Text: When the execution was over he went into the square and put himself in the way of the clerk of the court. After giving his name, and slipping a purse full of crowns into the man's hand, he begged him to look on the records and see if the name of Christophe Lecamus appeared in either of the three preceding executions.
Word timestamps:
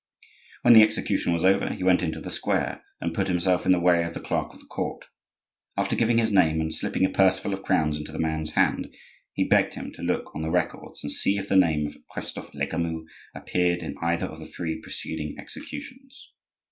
When 0.63 0.73
the 0.73 0.81
execution 0.81 1.31
was 1.31 1.45
over 1.45 1.71
he 1.75 1.83
went 1.83 2.01
into 2.01 2.19
the 2.19 2.31
square 2.31 2.83
and 2.99 3.13
put 3.13 3.27
himself 3.27 3.67
in 3.67 3.71
the 3.71 3.79
way 3.79 4.03
of 4.03 4.15
the 4.15 4.19
clerk 4.19 4.51
of 4.51 4.59
the 4.59 4.65
court. 4.65 5.05
After 5.77 5.95
giving 5.95 6.17
his 6.17 6.31
name, 6.31 6.59
and 6.59 6.73
slipping 6.73 7.05
a 7.05 7.09
purse 7.11 7.37
full 7.37 7.53
of 7.53 7.61
crowns 7.61 7.97
into 7.99 8.11
the 8.11 8.17
man's 8.17 8.53
hand, 8.53 8.91
he 9.31 9.43
begged 9.43 9.75
him 9.75 9.91
to 9.93 10.01
look 10.01 10.35
on 10.35 10.41
the 10.41 10.49
records 10.49 11.03
and 11.03 11.11
see 11.11 11.37
if 11.37 11.49
the 11.49 11.55
name 11.55 11.85
of 11.85 11.95
Christophe 12.09 12.51
Lecamus 12.55 13.05
appeared 13.35 13.81
in 13.81 13.93
either 14.01 14.25
of 14.25 14.39
the 14.39 14.47
three 14.47 14.81
preceding 14.81 15.35
executions. 15.37 16.31